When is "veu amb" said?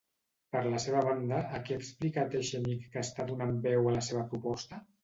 3.69-3.97